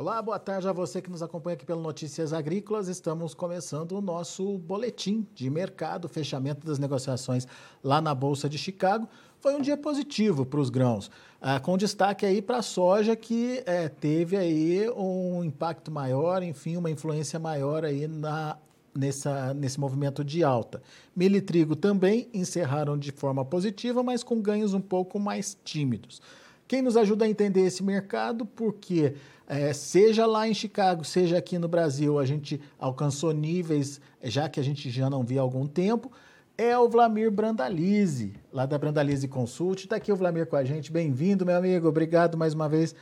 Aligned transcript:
Olá, 0.00 0.22
boa 0.22 0.38
tarde 0.38 0.66
a 0.66 0.72
você 0.72 1.02
que 1.02 1.10
nos 1.10 1.22
acompanha 1.22 1.56
aqui 1.56 1.66
pelo 1.66 1.82
Notícias 1.82 2.32
Agrícolas. 2.32 2.88
Estamos 2.88 3.34
começando 3.34 3.92
o 3.92 4.00
nosso 4.00 4.56
boletim 4.56 5.26
de 5.34 5.50
mercado, 5.50 6.08
fechamento 6.08 6.66
das 6.66 6.78
negociações 6.78 7.46
lá 7.84 8.00
na 8.00 8.14
Bolsa 8.14 8.48
de 8.48 8.56
Chicago. 8.56 9.06
Foi 9.40 9.54
um 9.54 9.60
dia 9.60 9.76
positivo 9.76 10.46
para 10.46 10.58
os 10.58 10.70
grãos, 10.70 11.10
ah, 11.38 11.60
com 11.60 11.76
destaque 11.76 12.24
aí 12.24 12.40
para 12.40 12.56
a 12.56 12.62
soja, 12.62 13.14
que 13.14 13.62
é, 13.66 13.90
teve 13.90 14.38
aí 14.38 14.88
um 14.88 15.44
impacto 15.44 15.90
maior, 15.90 16.42
enfim, 16.42 16.78
uma 16.78 16.90
influência 16.90 17.38
maior 17.38 17.84
aí 17.84 18.08
na, 18.08 18.56
nessa, 18.94 19.52
nesse 19.52 19.78
movimento 19.78 20.24
de 20.24 20.42
alta. 20.42 20.82
Milho 21.14 21.36
e 21.36 21.42
trigo 21.42 21.76
também 21.76 22.26
encerraram 22.32 22.96
de 22.96 23.12
forma 23.12 23.44
positiva, 23.44 24.02
mas 24.02 24.22
com 24.22 24.40
ganhos 24.40 24.72
um 24.72 24.80
pouco 24.80 25.20
mais 25.20 25.58
tímidos. 25.62 26.22
Quem 26.70 26.82
nos 26.82 26.96
ajuda 26.96 27.24
a 27.24 27.28
entender 27.28 27.62
esse 27.62 27.82
mercado, 27.82 28.46
porque 28.46 29.14
é, 29.48 29.72
seja 29.72 30.24
lá 30.24 30.46
em 30.46 30.54
Chicago, 30.54 31.02
seja 31.02 31.36
aqui 31.36 31.58
no 31.58 31.66
Brasil, 31.66 32.16
a 32.16 32.24
gente 32.24 32.60
alcançou 32.78 33.32
níveis, 33.32 34.00
já 34.22 34.48
que 34.48 34.60
a 34.60 34.62
gente 34.62 34.88
já 34.88 35.10
não 35.10 35.24
via 35.24 35.40
há 35.40 35.42
algum 35.42 35.66
tempo, 35.66 36.12
é 36.56 36.78
o 36.78 36.88
Vlamir 36.88 37.28
Brandalize, 37.28 38.34
lá 38.52 38.66
da 38.66 38.78
Brandalize 38.78 39.26
Consult. 39.26 39.82
Está 39.82 39.96
aqui 39.96 40.12
o 40.12 40.16
Vlamir 40.16 40.46
com 40.46 40.54
a 40.54 40.62
gente. 40.62 40.92
Bem-vindo, 40.92 41.44
meu 41.44 41.56
amigo. 41.56 41.88
Obrigado 41.88 42.38
mais 42.38 42.54
uma 42.54 42.68
vez 42.68 42.94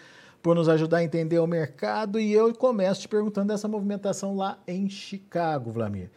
por 0.42 0.56
nos 0.56 0.66
ajudar 0.66 0.96
a 0.96 1.04
entender 1.04 1.38
o 1.38 1.46
mercado. 1.46 2.18
E 2.18 2.32
eu 2.32 2.50
começo 2.54 3.02
te 3.02 3.08
perguntando 3.08 3.48
dessa 3.48 3.68
movimentação 3.68 4.34
lá 4.34 4.58
em 4.66 4.88
Chicago, 4.88 5.70
Vlamir. 5.70 6.10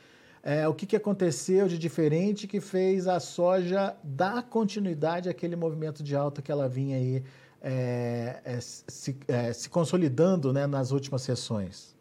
É, 0.44 0.68
o 0.68 0.74
que, 0.74 0.88
que 0.88 0.96
aconteceu 0.96 1.68
de 1.68 1.78
diferente 1.78 2.48
que 2.48 2.60
fez 2.60 3.08
a 3.08 3.20
soja 3.20 3.96
dar 4.04 4.42
continuidade 4.44 5.30
àquele 5.30 5.56
movimento 5.56 6.02
de 6.02 6.16
alta 6.16 6.42
que 6.42 6.52
ela 6.52 6.68
vinha 6.68 6.98
aí 6.98 7.24
é, 7.62 8.40
é, 8.44 8.60
se, 8.60 9.16
é, 9.28 9.54
se, 9.54 9.70
consolidando 9.70 10.52
né, 10.52 10.66
nas 10.66 10.92
últimas 10.92 11.22
sessões? 11.22 11.96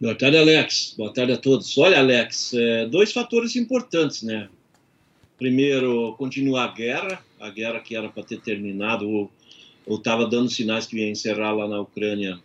Boa 0.00 0.14
tarde, 0.14 0.36
Alex. 0.36 0.94
Boa 0.96 1.12
tarde 1.12 1.32
a 1.32 1.36
todos. 1.36 1.76
Olha, 1.76 1.98
Alex, 1.98 2.54
é, 2.54 2.86
dois 2.86 3.12
fatores 3.12 3.56
importantes, 3.56 4.22
né? 4.22 4.48
Primeiro, 5.36 6.14
continua 6.16 6.62
a 6.62 6.68
guerra, 6.68 7.20
a 7.40 7.50
guerra 7.50 7.80
que 7.80 7.96
era 7.96 8.08
para 8.08 8.22
ter 8.22 8.40
terminado 8.40 9.08
ou 9.08 9.30
estava 9.96 10.26
dando 10.28 10.48
sinais 10.48 10.86
que 10.86 10.96
ia 10.96 11.10
encerrar 11.10 11.52
lá 11.52 11.66
na 11.66 11.80
Ucrânia, 11.80 12.38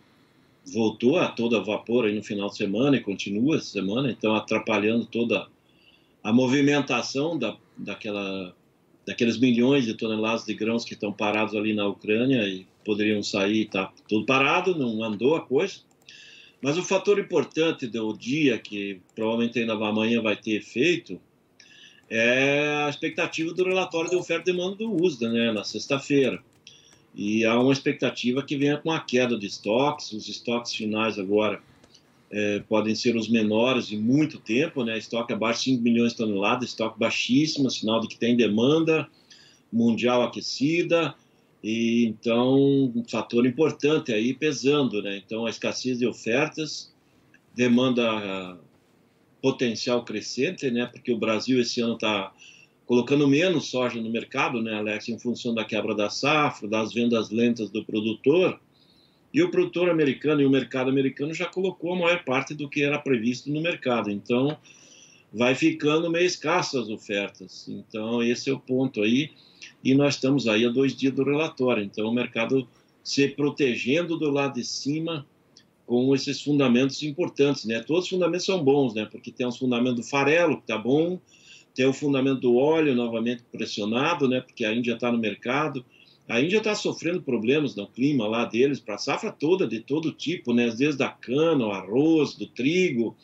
voltou 0.72 1.18
a 1.18 1.28
todo 1.28 1.62
vapor 1.64 2.06
aí 2.06 2.14
no 2.14 2.22
final 2.22 2.48
de 2.48 2.56
semana 2.56 2.96
e 2.96 3.00
continua 3.00 3.56
essa 3.56 3.66
semana, 3.66 4.10
então 4.10 4.34
atrapalhando 4.34 5.04
toda 5.06 5.46
a 6.22 6.32
movimentação 6.32 7.38
da, 7.38 7.56
daquela 7.76 8.54
daqueles 9.06 9.38
milhões 9.38 9.84
de 9.84 9.94
toneladas 9.94 10.46
de 10.46 10.54
grãos 10.54 10.84
que 10.84 10.94
estão 10.94 11.12
parados 11.12 11.54
ali 11.54 11.74
na 11.74 11.86
Ucrânia 11.86 12.48
e 12.48 12.66
poderiam 12.84 13.22
sair, 13.22 13.66
tá 13.66 13.92
tudo 14.08 14.24
parado, 14.24 14.74
não 14.74 15.02
andou 15.02 15.34
a 15.36 15.42
coisa. 15.42 15.74
Mas 16.62 16.78
o 16.78 16.82
fator 16.82 17.18
importante 17.18 17.86
do 17.86 18.16
dia, 18.16 18.58
que 18.58 19.00
provavelmente 19.14 19.58
ainda 19.58 19.74
amanhã 19.74 20.22
vai 20.22 20.36
ter 20.36 20.52
efeito, 20.52 21.20
é 22.08 22.84
a 22.86 22.88
expectativa 22.88 23.52
do 23.52 23.64
relatório 23.64 24.08
de 24.08 24.16
oferta 24.16 24.50
e 24.50 24.54
demanda 24.54 24.76
do 24.76 24.90
USDA, 24.90 25.30
né, 25.30 25.52
na 25.52 25.64
sexta-feira. 25.64 26.42
E 27.14 27.44
há 27.44 27.58
uma 27.58 27.72
expectativa 27.72 28.42
que 28.42 28.56
venha 28.56 28.76
com 28.76 28.90
a 28.90 29.00
queda 29.00 29.38
de 29.38 29.46
estoques, 29.46 30.12
os 30.12 30.28
estoques 30.28 30.74
finais 30.74 31.18
agora 31.18 31.62
é, 32.30 32.58
podem 32.68 32.94
ser 32.94 33.14
os 33.14 33.28
menores 33.28 33.92
em 33.92 33.98
muito 33.98 34.40
tempo, 34.40 34.82
né? 34.82 34.98
Estoque 34.98 35.32
abaixo 35.32 35.60
de 35.60 35.70
5 35.70 35.82
milhões 35.82 36.12
de 36.12 36.18
toneladas, 36.18 36.70
estoque 36.70 36.98
baixíssimo, 36.98 37.70
sinal 37.70 38.00
de 38.00 38.08
que 38.08 38.18
tem 38.18 38.36
demanda 38.36 39.08
mundial 39.72 40.22
aquecida, 40.22 41.14
e 41.62 42.04
então 42.06 42.92
um 42.94 43.04
fator 43.08 43.46
importante 43.46 44.12
aí 44.12 44.34
pesando, 44.34 45.00
né? 45.00 45.16
Então 45.24 45.46
a 45.46 45.50
escassez 45.50 45.98
de 45.98 46.06
ofertas, 46.06 46.92
demanda 47.54 48.58
potencial 49.40 50.04
crescente, 50.04 50.70
né? 50.70 50.86
Porque 50.86 51.12
o 51.12 51.18
Brasil 51.18 51.60
esse 51.60 51.80
ano 51.80 51.94
está 51.94 52.32
colocando 52.86 53.26
menos 53.26 53.70
soja 53.70 54.00
no 54.00 54.10
mercado, 54.10 54.60
né, 54.60 54.74
Alex, 54.74 55.08
em 55.08 55.18
função 55.18 55.54
da 55.54 55.64
quebra 55.64 55.94
da 55.94 56.10
safra, 56.10 56.68
das 56.68 56.92
vendas 56.92 57.30
lentas 57.30 57.70
do 57.70 57.84
produtor. 57.84 58.60
E 59.32 59.42
o 59.42 59.50
produtor 59.50 59.90
americano 59.90 60.40
e 60.40 60.46
o 60.46 60.50
mercado 60.50 60.90
americano 60.90 61.34
já 61.34 61.46
colocou 61.46 61.94
a 61.94 61.98
maior 61.98 62.24
parte 62.24 62.54
do 62.54 62.68
que 62.68 62.82
era 62.82 62.98
previsto 62.98 63.50
no 63.50 63.60
mercado. 63.60 64.10
Então, 64.10 64.56
vai 65.32 65.54
ficando 65.54 66.08
meio 66.08 66.26
escasso 66.26 66.78
as 66.78 66.88
ofertas. 66.88 67.68
Então, 67.68 68.22
esse 68.22 68.48
é 68.48 68.52
o 68.52 68.60
ponto 68.60 69.02
aí. 69.02 69.32
E 69.82 69.94
nós 69.94 70.14
estamos 70.14 70.46
aí 70.46 70.64
a 70.64 70.68
dois 70.68 70.94
dias 70.94 71.12
do 71.12 71.24
relatório. 71.24 71.82
Então, 71.82 72.06
o 72.06 72.14
mercado 72.14 72.68
se 73.02 73.26
protegendo 73.28 74.16
do 74.16 74.30
lado 74.30 74.54
de 74.54 74.64
cima 74.64 75.26
com 75.84 76.14
esses 76.14 76.40
fundamentos 76.40 77.02
importantes, 77.02 77.64
né? 77.64 77.80
Todos 77.80 78.04
os 78.04 78.10
fundamentos 78.10 78.46
são 78.46 78.62
bons, 78.62 78.94
né? 78.94 79.04
Porque 79.04 79.30
tem 79.30 79.46
os 79.46 79.58
fundamentos 79.58 79.96
do 79.96 80.02
farelo, 80.08 80.56
que 80.56 80.62
está 80.62 80.78
bom, 80.78 81.20
tem 81.74 81.86
o 81.86 81.92
fundamento 81.92 82.40
do 82.40 82.54
óleo 82.56 82.94
novamente 82.94 83.42
pressionado, 83.50 84.28
né? 84.28 84.40
Porque 84.40 84.64
a 84.64 84.72
Índia 84.72 84.94
está 84.94 85.10
no 85.10 85.18
mercado. 85.18 85.84
A 86.28 86.40
Índia 86.40 86.58
está 86.58 86.74
sofrendo 86.74 87.20
problemas 87.20 87.74
no 87.74 87.86
clima 87.86 88.26
lá 88.26 88.44
deles, 88.44 88.80
para 88.80 88.94
a 88.94 88.98
safra 88.98 89.30
toda, 89.30 89.66
de 89.66 89.80
todo 89.80 90.12
tipo, 90.12 90.54
né? 90.54 90.70
desde 90.70 91.02
a 91.02 91.10
cana, 91.10 91.66
o 91.66 91.72
arroz, 91.72 92.34
do 92.34 92.46
trigo. 92.46 93.16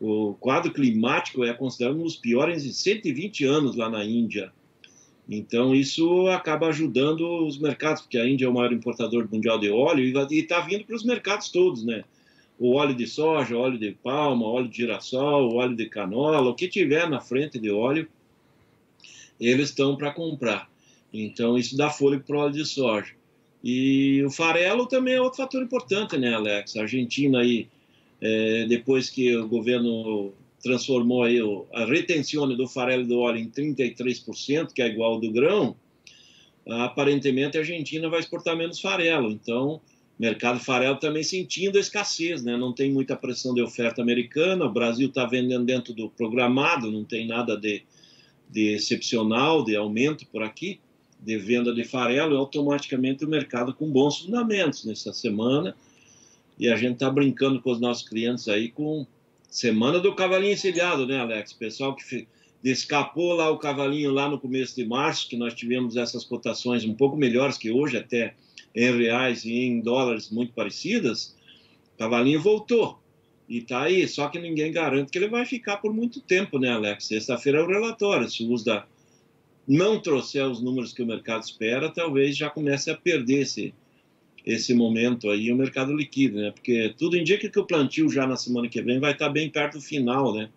O 0.00 0.34
quadro 0.34 0.72
climático 0.72 1.44
é 1.44 1.52
considerado 1.52 1.98
um 1.98 2.04
dos 2.04 2.16
piores 2.16 2.64
em 2.64 2.72
120 2.72 3.44
anos 3.44 3.76
lá 3.76 3.88
na 3.88 4.04
Índia. 4.04 4.52
Então, 5.28 5.74
isso 5.74 6.26
acaba 6.28 6.68
ajudando 6.68 7.46
os 7.46 7.58
mercados, 7.58 8.02
porque 8.02 8.18
a 8.18 8.28
Índia 8.28 8.46
é 8.46 8.48
o 8.48 8.54
maior 8.54 8.72
importador 8.72 9.28
mundial 9.30 9.58
de 9.58 9.70
óleo 9.70 10.04
e 10.04 10.38
está 10.38 10.60
vindo 10.60 10.84
para 10.84 10.96
os 10.96 11.04
mercados 11.04 11.48
todos, 11.48 11.84
né? 11.84 12.04
O 12.60 12.74
óleo 12.74 12.94
de 12.94 13.06
soja, 13.06 13.56
óleo 13.56 13.78
de 13.78 13.92
palma, 13.92 14.46
óleo 14.46 14.68
de 14.68 14.76
girassol, 14.76 15.54
óleo 15.54 15.74
de 15.74 15.86
canola, 15.86 16.50
o 16.50 16.54
que 16.54 16.68
tiver 16.68 17.08
na 17.08 17.18
frente 17.18 17.58
de 17.58 17.70
óleo, 17.70 18.06
eles 19.40 19.70
estão 19.70 19.96
para 19.96 20.12
comprar. 20.12 20.70
Então, 21.10 21.56
isso 21.56 21.74
dá 21.74 21.88
fôlego 21.88 22.22
para 22.22 22.36
o 22.36 22.40
óleo 22.40 22.52
de 22.52 22.66
soja. 22.66 23.14
E 23.64 24.22
o 24.22 24.30
farelo 24.30 24.86
também 24.86 25.14
é 25.14 25.20
outro 25.22 25.38
fator 25.38 25.62
importante, 25.62 26.18
né, 26.18 26.34
Alex? 26.34 26.76
A 26.76 26.82
Argentina 26.82 27.40
aí, 27.40 27.66
é, 28.20 28.66
depois 28.66 29.08
que 29.08 29.34
o 29.34 29.48
governo 29.48 30.34
transformou 30.62 31.22
aí 31.22 31.38
a 31.72 31.86
retenção 31.86 32.46
do 32.54 32.68
farelo 32.68 33.06
do 33.06 33.20
óleo 33.20 33.38
em 33.38 33.48
33%, 33.48 34.74
que 34.74 34.82
é 34.82 34.88
igual 34.88 35.14
ao 35.14 35.20
do 35.20 35.32
grão, 35.32 35.74
aparentemente 36.68 37.56
a 37.56 37.60
Argentina 37.60 38.06
vai 38.10 38.20
exportar 38.20 38.54
menos 38.54 38.80
farelo. 38.80 39.30
Então, 39.30 39.80
mercado 40.20 40.60
farelo 40.60 40.96
também 40.96 41.22
sentindo 41.22 41.78
a 41.78 41.80
escassez, 41.80 42.42
né? 42.44 42.54
Não 42.54 42.74
tem 42.74 42.92
muita 42.92 43.16
pressão 43.16 43.54
de 43.54 43.62
oferta 43.62 44.02
americana, 44.02 44.66
o 44.66 44.72
Brasil 44.72 45.08
está 45.08 45.24
vendendo 45.24 45.64
dentro 45.64 45.94
do 45.94 46.10
programado, 46.10 46.90
não 46.90 47.04
tem 47.04 47.26
nada 47.26 47.56
de, 47.56 47.82
de 48.50 48.74
excepcional, 48.74 49.64
de 49.64 49.74
aumento 49.74 50.26
por 50.26 50.42
aqui 50.42 50.78
de 51.22 51.36
venda 51.38 51.72
de 51.74 51.84
farelo, 51.84 52.36
automaticamente 52.36 53.24
o 53.24 53.28
mercado 53.28 53.74
com 53.74 53.90
bons 53.90 54.20
fundamentos 54.20 54.84
nessa 54.84 55.12
semana. 55.12 55.74
E 56.58 56.68
a 56.68 56.76
gente 56.76 56.94
está 56.94 57.10
brincando 57.10 57.60
com 57.60 57.70
os 57.70 57.80
nossos 57.80 58.06
clientes 58.06 58.48
aí 58.48 58.70
com 58.70 59.06
semana 59.48 59.98
do 60.00 60.14
cavalinho 60.14 60.52
encilhado, 60.52 61.06
né, 61.06 61.18
Alex? 61.18 61.52
Pessoal 61.52 61.94
que 61.94 62.26
escapou 62.62 63.32
lá 63.34 63.50
o 63.50 63.58
cavalinho 63.58 64.10
lá 64.10 64.28
no 64.28 64.38
começo 64.38 64.76
de 64.76 64.84
março, 64.84 65.28
que 65.28 65.36
nós 65.36 65.54
tivemos 65.54 65.96
essas 65.96 66.24
cotações 66.24 66.84
um 66.84 66.94
pouco 66.94 67.16
melhores 67.16 67.56
que 67.56 67.70
hoje, 67.70 67.96
até 67.96 68.34
em 68.74 68.96
reais 68.96 69.44
e 69.44 69.52
em 69.52 69.80
dólares 69.80 70.30
muito 70.30 70.52
parecidas, 70.52 71.36
o 71.94 71.98
cavalinho 71.98 72.40
voltou. 72.40 72.98
E 73.48 73.58
está 73.58 73.82
aí, 73.82 74.06
só 74.06 74.28
que 74.28 74.38
ninguém 74.38 74.70
garante 74.70 75.10
que 75.10 75.18
ele 75.18 75.28
vai 75.28 75.44
ficar 75.44 75.78
por 75.78 75.92
muito 75.92 76.20
tempo, 76.20 76.58
né, 76.58 76.70
Alex? 76.70 77.06
Sexta-feira 77.06 77.58
é 77.58 77.62
o 77.62 77.66
relatório, 77.66 78.30
se 78.30 78.44
usa 78.44 78.64
da 78.64 78.86
não 79.66 80.00
trouxer 80.00 80.44
os 80.48 80.60
números 80.60 80.92
que 80.92 81.02
o 81.02 81.06
mercado 81.06 81.42
espera, 81.42 81.88
talvez 81.88 82.36
já 82.36 82.50
comece 82.50 82.90
a 82.90 82.96
perder 82.96 83.42
esse, 83.42 83.72
esse 84.44 84.74
momento 84.74 85.30
aí 85.30 85.52
o 85.52 85.56
mercado 85.56 85.94
líquido, 85.94 86.38
né? 86.38 86.50
Porque 86.50 86.92
tudo 86.98 87.16
indica 87.16 87.48
que 87.48 87.58
o 87.58 87.64
plantio 87.64 88.08
já 88.08 88.26
na 88.26 88.36
semana 88.36 88.68
que 88.68 88.82
vem 88.82 88.98
vai 88.98 89.12
estar 89.12 89.28
bem 89.28 89.48
perto 89.48 89.74
do 89.74 89.80
final, 89.80 90.34
né? 90.34 90.50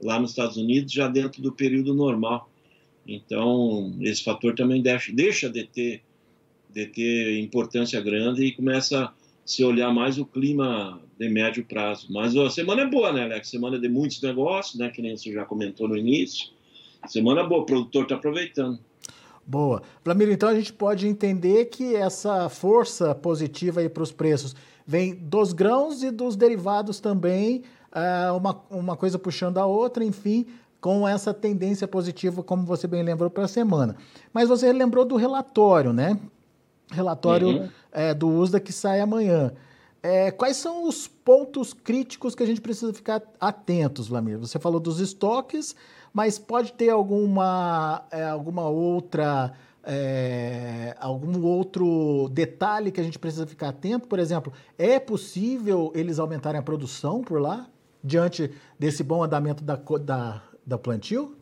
Lá 0.00 0.20
nos 0.20 0.30
Estados 0.30 0.56
Unidos, 0.56 0.92
já 0.92 1.08
dentro 1.08 1.42
do 1.42 1.50
período 1.50 1.92
normal. 1.94 2.48
Então, 3.06 3.92
esse 4.02 4.22
fator 4.22 4.54
também 4.54 4.80
deixa, 4.80 5.12
deixa 5.12 5.48
de, 5.48 5.64
ter, 5.64 6.02
de 6.72 6.86
ter 6.86 7.38
importância 7.38 8.00
grande 8.00 8.44
e 8.44 8.52
começa 8.52 9.04
a 9.04 9.12
se 9.44 9.64
olhar 9.64 9.92
mais 9.92 10.18
o 10.18 10.24
clima 10.24 11.00
de 11.18 11.28
médio 11.28 11.64
prazo. 11.64 12.06
Mas 12.10 12.36
a 12.36 12.50
semana 12.50 12.82
é 12.82 12.86
boa, 12.86 13.12
né, 13.12 13.24
Alex? 13.24 13.48
Semana 13.48 13.78
de 13.78 13.88
muitos 13.88 14.22
negócios, 14.22 14.78
né? 14.78 14.90
Que 14.90 15.02
nem 15.02 15.16
você 15.16 15.32
já 15.32 15.44
comentou 15.44 15.88
no 15.88 15.96
início 15.96 16.50
Semana 17.08 17.44
boa, 17.44 17.62
o 17.62 17.66
produtor 17.66 18.04
está 18.04 18.14
aproveitando. 18.14 18.78
Boa. 19.46 19.82
Flamírio, 20.04 20.32
então 20.32 20.48
a 20.48 20.54
gente 20.54 20.72
pode 20.72 21.06
entender 21.08 21.66
que 21.66 21.96
essa 21.96 22.48
força 22.48 23.14
positiva 23.14 23.80
aí 23.80 23.88
para 23.88 24.02
os 24.02 24.12
preços 24.12 24.54
vem 24.86 25.14
dos 25.14 25.52
grãos 25.52 26.02
e 26.02 26.10
dos 26.10 26.36
derivados 26.36 27.00
também, 27.00 27.62
uh, 27.92 28.36
uma, 28.36 28.62
uma 28.70 28.96
coisa 28.96 29.18
puxando 29.18 29.58
a 29.58 29.66
outra, 29.66 30.04
enfim, 30.04 30.46
com 30.80 31.06
essa 31.06 31.34
tendência 31.34 31.88
positiva, 31.88 32.42
como 32.42 32.64
você 32.64 32.86
bem 32.86 33.02
lembrou, 33.02 33.30
para 33.30 33.44
a 33.44 33.48
semana. 33.48 33.96
Mas 34.32 34.48
você 34.48 34.72
lembrou 34.72 35.04
do 35.04 35.16
relatório, 35.16 35.92
né? 35.92 36.18
Relatório 36.90 37.48
uhum. 37.48 37.68
é, 37.92 38.14
do 38.14 38.28
USDA 38.28 38.60
que 38.60 38.72
sai 38.72 39.00
amanhã. 39.00 39.52
É, 40.02 40.30
quais 40.30 40.56
são 40.56 40.88
os 40.88 41.06
pontos 41.06 41.72
críticos 41.72 42.34
que 42.34 42.42
a 42.42 42.46
gente 42.46 42.60
precisa 42.60 42.92
ficar 42.92 43.22
atentos, 43.38 44.08
Vlamir? 44.08 44.38
Você 44.38 44.58
falou 44.58 44.80
dos 44.80 44.98
estoques, 44.98 45.76
mas 46.12 46.38
pode 46.38 46.72
ter 46.72 46.88
alguma, 46.88 48.04
é, 48.10 48.24
alguma 48.24 48.68
outra 48.68 49.52
é, 49.82 50.94
algum 51.00 51.42
outro 51.42 52.28
detalhe 52.32 52.90
que 52.92 53.00
a 53.00 53.04
gente 53.04 53.18
precisa 53.18 53.46
ficar 53.46 53.68
atento? 53.68 54.06
Por 54.06 54.18
exemplo, 54.18 54.52
é 54.78 54.98
possível 54.98 55.92
eles 55.94 56.18
aumentarem 56.18 56.58
a 56.58 56.62
produção 56.62 57.22
por 57.22 57.40
lá, 57.40 57.66
diante 58.02 58.50
desse 58.78 59.02
bom 59.02 59.22
andamento 59.22 59.62
da, 59.62 59.76
da, 59.76 60.42
da 60.66 60.78
plantio? 60.78 61.36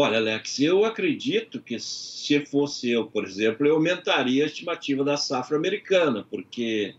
Olha, 0.00 0.18
Alex, 0.18 0.60
eu 0.60 0.84
acredito 0.84 1.60
que 1.60 1.76
se 1.80 2.46
fosse 2.46 2.88
eu, 2.88 3.06
por 3.06 3.24
exemplo, 3.24 3.66
eu 3.66 3.74
aumentaria 3.74 4.44
a 4.44 4.46
estimativa 4.46 5.02
da 5.02 5.16
safra 5.16 5.56
americana, 5.56 6.24
porque 6.30 6.94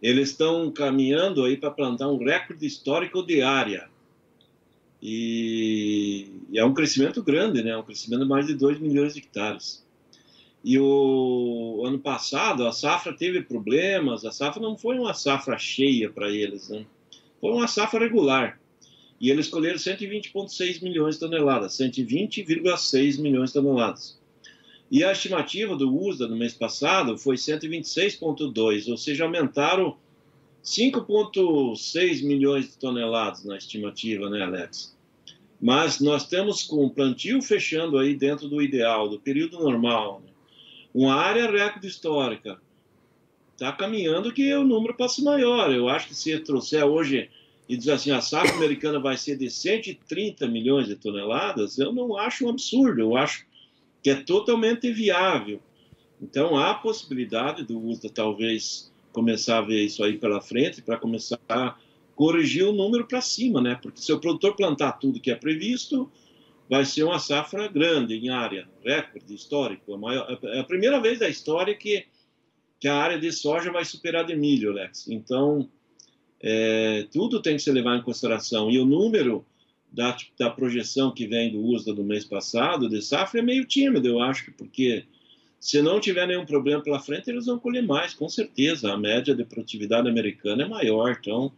eles 0.00 0.30
estão 0.30 0.70
caminhando 0.70 1.44
aí 1.44 1.58
para 1.58 1.70
plantar 1.70 2.08
um 2.08 2.16
recorde 2.16 2.64
histórico 2.64 3.22
de 3.22 3.42
área. 3.42 3.86
E, 5.02 6.26
é 6.54 6.64
um 6.64 6.72
crescimento 6.72 7.22
grande, 7.22 7.62
né? 7.62 7.76
Um 7.76 7.82
crescimento 7.82 8.22
de 8.22 8.28
mais 8.30 8.46
de 8.46 8.54
2 8.54 8.80
milhões 8.80 9.12
de 9.12 9.18
hectares. 9.18 9.86
E 10.64 10.78
o 10.78 11.82
ano 11.84 11.98
passado 11.98 12.66
a 12.66 12.72
safra 12.72 13.12
teve 13.12 13.42
problemas, 13.42 14.24
a 14.24 14.32
safra 14.32 14.62
não 14.62 14.74
foi 14.74 14.98
uma 14.98 15.12
safra 15.12 15.58
cheia 15.58 16.08
para 16.08 16.30
eles, 16.30 16.70
né? 16.70 16.86
Foi 17.38 17.52
uma 17.52 17.68
safra 17.68 18.00
regular. 18.00 18.58
E 19.22 19.30
eles 19.30 19.46
colheram 19.46 19.78
120,6 19.78 20.82
milhões 20.82 21.14
de 21.14 21.20
toneladas, 21.20 21.78
120,6 21.78 23.20
milhões 23.20 23.50
de 23.50 23.54
toneladas. 23.54 24.20
E 24.90 25.04
a 25.04 25.12
estimativa 25.12 25.76
do 25.76 25.96
USDA 25.96 26.26
no 26.26 26.34
mês 26.34 26.54
passado 26.54 27.16
foi 27.16 27.36
126,2, 27.36 28.90
ou 28.90 28.96
seja, 28.96 29.22
aumentaram 29.22 29.96
5,6 30.64 32.24
milhões 32.24 32.72
de 32.72 32.78
toneladas 32.78 33.44
na 33.44 33.56
estimativa, 33.56 34.28
né, 34.28 34.42
Alex? 34.42 34.98
Mas 35.60 36.00
nós 36.00 36.26
temos 36.26 36.64
com 36.64 36.84
o 36.84 36.90
plantio 36.90 37.40
fechando 37.40 37.98
aí 37.98 38.16
dentro 38.16 38.48
do 38.48 38.60
ideal, 38.60 39.08
do 39.08 39.20
período 39.20 39.60
normal, 39.60 40.20
né? 40.26 40.32
uma 40.92 41.14
área 41.14 41.48
recorde 41.48 41.86
histórica. 41.86 42.60
Está 43.52 43.70
caminhando 43.70 44.32
que 44.32 44.52
o 44.52 44.64
número 44.64 44.96
passe 44.96 45.22
maior. 45.22 45.72
Eu 45.72 45.88
acho 45.88 46.08
que 46.08 46.14
se 46.16 46.36
trouxer 46.40 46.84
hoje 46.84 47.30
e 47.68 47.76
dizer 47.76 47.92
assim, 47.92 48.10
a 48.10 48.20
safra 48.20 48.54
americana 48.54 48.98
vai 48.98 49.16
ser 49.16 49.36
de 49.36 49.48
130 49.48 50.46
milhões 50.48 50.88
de 50.88 50.96
toneladas, 50.96 51.78
eu 51.78 51.92
não 51.92 52.16
acho 52.16 52.46
um 52.46 52.50
absurdo, 52.50 53.00
eu 53.00 53.16
acho 53.16 53.46
que 54.02 54.10
é 54.10 54.16
totalmente 54.16 54.92
viável. 54.92 55.60
Então 56.20 56.56
há 56.56 56.70
a 56.70 56.74
possibilidade 56.74 57.64
do 57.64 57.80
USDA 57.80 58.10
talvez 58.10 58.92
começar 59.12 59.58
a 59.58 59.62
ver 59.62 59.84
isso 59.84 60.02
aí 60.02 60.18
pela 60.18 60.40
frente, 60.40 60.82
para 60.82 60.96
começar 60.96 61.38
a 61.48 61.76
corrigir 62.14 62.64
o 62.64 62.72
número 62.72 63.06
para 63.06 63.20
cima, 63.20 63.60
né? 63.60 63.78
Porque 63.80 64.00
se 64.00 64.12
o 64.12 64.20
produtor 64.20 64.54
plantar 64.54 64.92
tudo 64.92 65.20
que 65.20 65.30
é 65.30 65.34
previsto, 65.34 66.10
vai 66.68 66.84
ser 66.84 67.04
uma 67.04 67.18
safra 67.18 67.68
grande 67.68 68.14
em 68.14 68.30
área, 68.30 68.68
recorde 68.84 69.34
histórico. 69.34 69.94
A, 69.94 69.98
maior, 69.98 70.38
é 70.44 70.60
a 70.60 70.64
primeira 70.64 71.00
vez 71.00 71.18
da 71.18 71.28
história 71.28 71.74
que, 71.74 72.06
que 72.80 72.88
a 72.88 72.96
área 72.96 73.18
de 73.18 73.30
soja 73.32 73.70
vai 73.70 73.84
superar 73.84 74.24
de 74.24 74.34
milho, 74.34 74.70
Alex. 74.70 75.08
Então, 75.08 75.68
é, 76.42 77.06
tudo 77.12 77.40
tem 77.40 77.56
que 77.56 77.62
ser 77.62 77.72
levado 77.72 78.00
em 78.00 78.04
consideração. 78.04 78.70
E 78.70 78.78
o 78.78 78.84
número 78.84 79.44
da, 79.92 80.16
da 80.38 80.50
projeção 80.50 81.12
que 81.12 81.26
vem 81.26 81.52
do 81.52 81.60
uso 81.60 81.94
do 81.94 82.02
mês 82.02 82.24
passado 82.24 82.88
de 82.88 83.00
safra 83.00 83.40
é 83.40 83.42
meio 83.42 83.64
tímido, 83.64 84.08
eu 84.08 84.20
acho, 84.20 84.52
porque 84.52 85.04
se 85.60 85.80
não 85.80 86.00
tiver 86.00 86.26
nenhum 86.26 86.44
problema 86.44 86.82
pela 86.82 86.98
frente, 86.98 87.30
eles 87.30 87.46
vão 87.46 87.58
colher 87.58 87.84
mais, 87.84 88.14
com 88.14 88.28
certeza. 88.28 88.92
A 88.92 88.96
média 88.96 89.34
de 89.34 89.44
produtividade 89.44 90.08
americana 90.08 90.64
é 90.64 90.68
maior, 90.68 91.16
então 91.20 91.52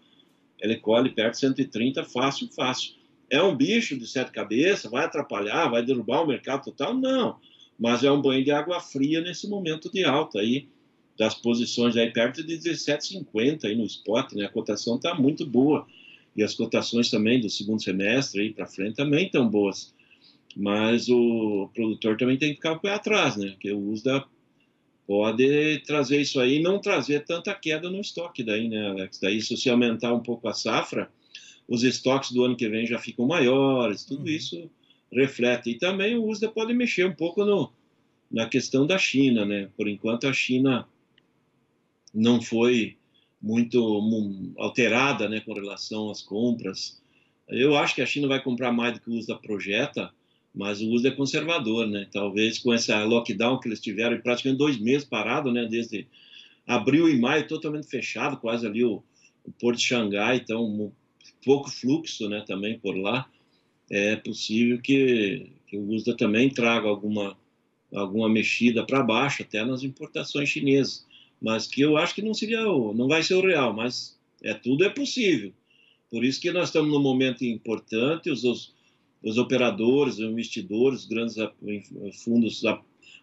ele 0.61 0.77
colhe 0.77 1.11
perto 1.11 1.35
de 1.35 1.41
130 1.41 2.05
fácil, 2.05 2.49
fácil. 2.49 2.93
É 3.31 3.43
um 3.43 3.57
bicho 3.57 3.97
de 3.97 4.07
sete 4.07 4.31
cabeças, 4.31 4.91
vai 4.91 5.05
atrapalhar, 5.05 5.69
vai 5.69 5.83
derrubar 5.83 6.23
o 6.23 6.27
mercado 6.27 6.65
total? 6.65 6.93
Não. 6.93 7.39
Mas 7.79 8.05
é 8.05 8.13
um 8.13 8.21
banho 8.21 8.45
de 8.45 8.51
água 8.51 8.79
fria 8.79 9.21
nesse 9.23 9.49
momento 9.49 9.91
de 9.91 10.05
alta 10.05 10.41
aí, 10.41 10.69
das 11.19 11.35
posições 11.35 11.97
aí 11.97 12.13
perto 12.13 12.43
de 12.43 12.59
17,50 12.59 13.65
aí 13.65 13.75
no 13.75 13.85
spot, 13.85 14.33
né? 14.33 14.47
A 14.47 14.49
cotação 14.49 14.97
está 14.97 15.15
muito 15.15 15.47
boa. 15.47 15.87
E 16.37 16.43
as 16.43 16.55
cotações 16.55 17.11
também 17.11 17.41
do 17.41 17.49
segundo 17.49 17.83
semestre 17.83 18.43
aí 18.43 18.53
para 18.53 18.67
frente 18.67 18.97
também 18.97 19.27
estão 19.27 19.49
boas 19.49 19.95
mas 20.57 21.09
o 21.09 21.69
produtor 21.75 22.17
também 22.17 22.37
tem 22.37 22.51
que 22.51 22.57
ficar 22.57 22.73
o 22.73 22.81
pé 22.81 22.93
atrás, 22.93 23.37
né? 23.37 23.57
Que 23.59 23.73
o 23.73 23.91
USDA 23.91 24.25
pode 25.07 25.81
trazer 25.81 26.21
isso 26.21 26.41
aí 26.41 26.59
e 26.59 26.63
não 26.63 26.79
trazer 26.79 27.25
tanta 27.25 27.53
queda 27.55 27.91
no 27.91 28.01
estoque 28.01 28.43
daí, 28.43 28.69
né, 28.69 28.89
Alex? 28.89 29.19
Daí, 29.19 29.41
se 29.41 29.57
você 29.57 29.69
aumentar 29.69 30.15
um 30.15 30.21
pouco 30.21 30.49
a 30.49 30.55
safra, 30.55 31.11
os 31.69 31.83
estoques 31.83 32.31
do 32.31 32.45
ano 32.45 32.57
que 32.57 32.69
vem 32.69 32.87
já 32.87 32.99
ficam 32.99 33.27
maiores, 33.27 34.05
tudo 34.05 34.23
uhum. 34.23 34.29
isso 34.29 34.71
reflete. 35.13 35.71
E 35.71 35.79
também 35.79 36.17
o 36.17 36.27
USDA 36.27 36.49
pode 36.49 36.73
mexer 36.73 37.07
um 37.07 37.15
pouco 37.15 37.45
no, 37.45 37.73
na 38.31 38.49
questão 38.49 38.87
da 38.87 38.97
China, 38.97 39.45
né? 39.45 39.69
Por 39.77 39.89
enquanto, 39.89 40.27
a 40.27 40.33
China 40.33 40.87
não 42.15 42.41
foi 42.41 42.97
muito 43.41 44.55
alterada, 44.57 45.29
né, 45.29 45.41
com 45.41 45.53
relação 45.53 46.11
às 46.11 46.23
compras. 46.23 47.03
Eu 47.49 47.77
acho 47.77 47.95
que 47.95 48.01
a 48.01 48.07
China 48.07 48.29
vai 48.29 48.43
comprar 48.43 48.73
mais 48.73 48.95
do 48.95 49.01
que 49.01 49.11
o 49.11 49.15
USDA 49.15 49.37
projeta, 49.37 50.11
mas 50.55 50.81
o 50.81 50.89
uso 50.91 51.07
é 51.09 51.11
conservador, 51.11 51.87
né? 51.87 52.07
Talvez 52.11 52.59
com 52.59 52.73
essa 52.73 53.03
lockdown 53.05 53.59
que 53.59 53.69
eles 53.69 53.81
tiveram, 53.81 54.19
praticamente 54.21 54.59
dois 54.59 54.79
meses 54.79 55.07
parado, 55.07 55.53
né? 55.53 55.67
Desde 55.67 56.07
abril 56.67 57.09
e 57.09 57.19
maio 57.19 57.47
totalmente 57.47 57.89
fechado, 57.89 58.39
quase 58.39 58.67
ali 58.67 58.85
o, 58.85 59.03
o 59.45 59.53
Porto 59.53 59.79
de 59.79 59.85
Xangai, 59.85 60.37
então 60.37 60.65
um 60.65 60.93
pouco 61.45 61.69
fluxo, 61.69 62.29
né? 62.29 62.43
Também 62.47 62.79
por 62.79 62.97
lá, 62.97 63.29
é 63.91 64.17
possível 64.17 64.81
que, 64.81 65.51
que 65.67 65.77
o 65.77 65.89
USDA 65.91 66.17
também 66.17 66.49
traga 66.49 66.89
alguma 66.89 67.37
alguma 67.93 68.29
mexida 68.29 68.85
para 68.85 69.05
baixo 69.05 69.43
até 69.43 69.65
nas 69.65 69.85
importações 69.85 70.49
chinesas, 70.49 71.07
mas 71.45 71.67
que 71.67 71.83
eu 71.83 71.97
acho 71.97 72.15
que 72.15 72.23
não 72.23 72.33
seria 72.33 72.67
o, 72.67 72.95
não 72.95 73.07
vai 73.07 73.23
ser 73.23 73.35
o 73.35 73.47
real, 73.47 73.73
mas 73.73 74.19
é 74.43 74.55
tudo 74.55 74.85
é 74.85 74.89
possível. 74.89 75.53
Por 76.11 76.25
isso 76.25 76.41
que 76.41 76.51
nós 76.51 76.69
estamos 76.69 76.91
num 76.91 77.03
momento 77.03 77.45
importante, 77.45 78.31
os, 78.31 78.45
os 78.45 78.75
os 79.25 79.39
operadores, 79.39 80.19
os 80.19 80.21
investidores, 80.21 81.01
os 81.01 81.07
grandes 81.07 81.37
fundos 82.23 82.63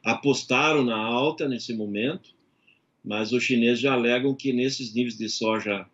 apostaram 0.04 0.84
na 0.84 0.98
alta 0.98 1.48
nesse 1.48 1.75
momento, 1.75 2.32
mas 3.06 3.32
os 3.32 3.44
chineses 3.44 3.80
já 3.80 3.94
alegam 3.94 4.34
que 4.34 4.51
nesses 4.51 4.94
níveis 4.94 5.16
de 5.16 5.30
soja 5.30 5.86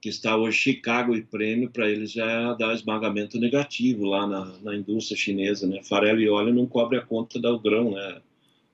que 0.00 0.10
está 0.10 0.36
hoje 0.36 0.58
Chicago 0.58 1.16
e 1.16 1.22
prêmio, 1.22 1.70
para 1.70 1.90
eles 1.90 2.12
já 2.12 2.52
dá 2.54 2.72
esmagamento 2.72 3.40
negativo 3.40 4.04
lá 4.04 4.26
na, 4.26 4.44
na, 4.58 4.76
indústria 4.76 5.16
chinesa, 5.16 5.66
né? 5.66 5.82
Farelo 5.82 6.20
e 6.20 6.28
óleo 6.28 6.54
não 6.54 6.66
cobre 6.66 6.98
a 6.98 7.02
conta 7.04 7.40
do 7.40 7.58
grão, 7.58 7.92
né, 7.92 8.20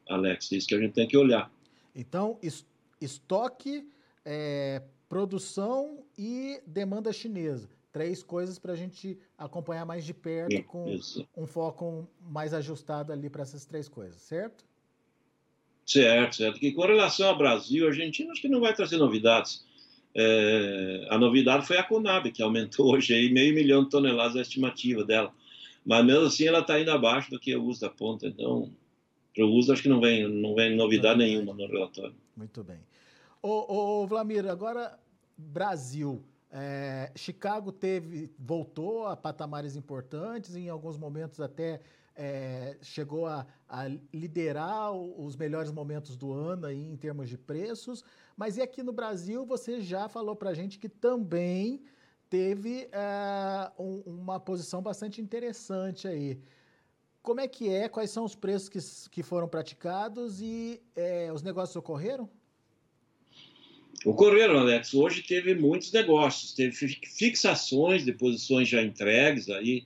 Alex? 0.06 0.52
Isso 0.52 0.66
que 0.66 0.74
a 0.74 0.78
gente 0.78 0.92
tem 0.92 1.06
que 1.06 1.16
olhar. 1.16 1.50
Então, 1.96 2.36
estoque, 3.04 3.88
é, 4.25 4.82
produção 5.08 6.04
e 6.18 6.61
demanda 6.66 7.12
chinesa 7.12 7.68
três 7.94 8.25
coisas 8.25 8.58
para 8.58 8.73
a 8.73 8.76
gente 8.76 9.16
acompanhar 9.38 9.87
mais 9.87 10.04
de 10.04 10.12
perto, 10.12 10.61
com 10.64 10.88
Isso. 10.88 11.25
um 11.37 11.46
foco 11.46 12.08
mais 12.20 12.52
ajustado 12.52 13.12
ali 13.12 13.30
para 13.30 13.42
essas 13.42 13.64
três 13.64 13.88
coisas, 13.88 14.20
certo? 14.20 14.64
Certo, 15.87 16.34
certo. 16.34 16.58
Que 16.58 16.73
com 16.73 16.82
relação 16.82 17.28
ao 17.28 17.38
Brasil, 17.38 17.84
a 17.84 17.90
Argentina 17.90 18.32
acho 18.32 18.40
que 18.40 18.49
não 18.49 18.61
vai 18.61 18.75
trazer 18.75 18.96
novidades. 18.96 19.64
É, 20.12 21.06
a 21.08 21.16
novidade 21.16 21.68
foi 21.68 21.78
a 21.78 21.84
Conab, 21.84 22.32
que 22.32 22.42
aumentou 22.42 22.90
hoje 22.94 23.14
aí 23.14 23.32
meio 23.32 23.54
milhão 23.54 23.84
de 23.84 23.90
toneladas 23.90 24.34
a 24.34 24.42
estimativa 24.42 25.04
dela. 25.04 25.32
Mas 25.87 26.04
mesmo 26.04 26.26
assim 26.26 26.49
ela 26.49 26.61
está 26.61 26.80
indo 26.80 26.90
abaixo 26.90 27.30
do 27.30 27.38
que 27.38 27.54
o 27.54 27.62
uso 27.62 27.82
da 27.82 27.90
ponta. 27.90 28.26
Então, 28.26 28.73
para 29.32 29.44
o 29.46 29.52
uso 29.52 29.73
acho 29.73 29.82
que 29.82 29.88
não 29.88 30.00
vem, 30.00 30.26
não 30.26 30.56
vem 30.56 30.75
novidade 30.75 31.18
nenhuma 31.18 31.54
no 31.54 31.64
relatório. 31.68 32.16
Muito 32.37 32.64
bem. 32.64 32.80
Ô, 33.46 34.00
ô 34.00 34.06
Vlamir, 34.06 34.48
agora 34.48 34.98
Brasil. 35.36 36.24
É, 36.50 37.12
Chicago 37.14 37.70
teve, 37.70 38.32
voltou 38.38 39.06
a 39.06 39.14
patamares 39.14 39.76
importantes, 39.76 40.56
em 40.56 40.70
alguns 40.70 40.96
momentos 40.96 41.38
até 41.42 41.82
é, 42.16 42.78
chegou 42.80 43.26
a, 43.26 43.46
a, 43.68 43.86
liderar 44.14 44.92
os 44.92 45.36
melhores 45.36 45.70
momentos 45.70 46.16
do 46.16 46.32
ano 46.32 46.64
aí 46.64 46.88
em 46.88 46.96
termos 46.96 47.28
de 47.28 47.36
preços. 47.36 48.02
Mas 48.34 48.56
e 48.56 48.62
aqui 48.62 48.82
no 48.82 48.94
Brasil, 48.94 49.44
você 49.44 49.78
já 49.82 50.08
falou 50.08 50.34
para 50.34 50.48
a 50.48 50.54
gente 50.54 50.78
que 50.78 50.88
também 50.88 51.82
teve 52.30 52.88
é, 52.92 53.70
um, 53.78 54.00
uma 54.06 54.40
posição 54.40 54.80
bastante 54.80 55.20
interessante 55.20 56.08
aí. 56.08 56.40
Como 57.22 57.40
é 57.40 57.46
que 57.46 57.68
é? 57.68 57.90
Quais 57.90 58.08
são 58.10 58.24
os 58.24 58.34
preços 58.34 58.70
que, 58.70 59.10
que 59.10 59.22
foram 59.22 59.46
praticados 59.46 60.40
e 60.40 60.82
é, 60.96 61.30
os 61.30 61.42
negócios 61.42 61.76
ocorreram? 61.76 62.30
Ocorreram, 64.04 64.58
Alex. 64.58 64.94
Hoje 64.94 65.22
teve 65.22 65.54
muitos 65.54 65.92
negócios, 65.92 66.52
teve 66.52 66.72
fixações 66.72 68.04
de 68.04 68.12
posições 68.12 68.68
já 68.68 68.82
entregues 68.82 69.48
aí 69.48 69.84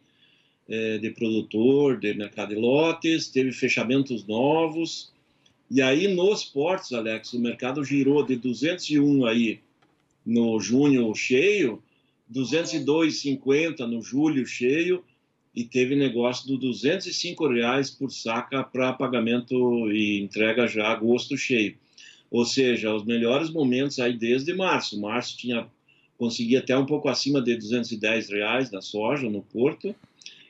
é, 0.69 0.99
de 0.99 1.11
produtor, 1.11 1.99
de 1.99 2.15
mercado 2.15 2.55
de 2.55 2.61
lotes, 2.61 3.29
teve 3.29 3.53
fechamentos 3.53 4.27
novos, 4.27 5.13
E 5.71 5.83
aí, 5.83 6.09
nos 6.09 6.45
portos, 6.45 6.93
Alex, 6.93 7.33
o 7.35 7.41
mercado 7.41 7.85
girou 7.85 8.25
de 8.25 8.37
201 8.37 9.27
aí 9.27 9.61
no 10.25 10.59
junho 10.61 11.15
cheio, 11.15 11.83
202,50 12.33 13.81
no 13.87 14.03
julho 14.03 14.47
cheio, 14.47 15.05
e 15.55 15.65
teve 15.65 15.97
negócio 15.97 16.47
do 16.47 16.57
205 16.57 17.49
reais 17.49 17.91
por 17.91 18.11
saca 18.11 18.63
para 18.63 18.93
pagamento 18.93 19.91
e 19.91 20.21
entrega 20.21 20.67
já 20.67 20.89
agosto 20.89 21.37
cheio. 21.37 21.77
Ou 22.31 22.45
seja, 22.45 22.95
os 22.95 23.05
melhores 23.05 23.51
momentos 23.51 23.99
aí 23.99 24.17
desde 24.17 24.55
março. 24.55 25.01
Março 25.01 25.37
tinha 25.37 25.67
conseguia 26.19 26.59
até 26.59 26.77
um 26.77 26.85
pouco 26.85 27.09
acima 27.09 27.41
de 27.41 27.55
210 27.55 28.29
reais 28.29 28.71
na 28.73 28.83
soja 28.83 29.31
no 29.31 29.41
porto 29.41 29.95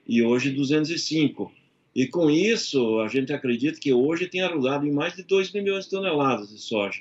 e 0.07 0.23
hoje 0.23 0.51
205. 0.51 1.53
E 1.95 2.07
com 2.07 2.31
isso, 2.31 3.01
a 3.01 3.09
gente 3.09 3.33
acredita 3.33 3.79
que 3.79 3.93
hoje 3.93 4.27
tem 4.27 4.41
arrulado 4.41 4.87
em 4.87 4.91
mais 4.91 5.15
de 5.15 5.23
2 5.23 5.53
milhões 5.53 5.85
de 5.85 5.91
toneladas 5.91 6.49
de 6.49 6.59
soja, 6.59 7.01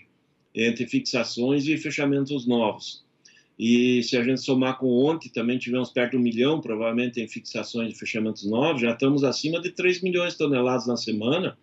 entre 0.54 0.86
fixações 0.86 1.66
e 1.66 1.78
fechamentos 1.78 2.46
novos. 2.46 3.06
E 3.58 4.04
se 4.04 4.16
a 4.18 4.24
gente 4.24 4.42
somar 4.42 4.78
com 4.78 4.88
ontem, 4.88 5.30
também 5.30 5.58
tivemos 5.58 5.90
perto 5.90 6.12
de 6.12 6.18
um 6.18 6.20
milhão, 6.20 6.62
provavelmente, 6.62 7.20
em 7.20 7.28
fixações 7.28 7.94
e 7.94 7.98
fechamentos 7.98 8.44
novos, 8.46 8.82
já 8.82 8.92
estamos 8.92 9.24
acima 9.24 9.60
de 9.60 9.72
3 9.72 10.02
milhões 10.02 10.34
de 10.34 10.40
toneladas 10.40 10.86
na 10.86 10.98
semana, 10.98 11.58